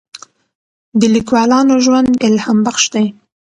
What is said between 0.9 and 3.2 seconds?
د لیکوالانو ژوند الهام بخش دی.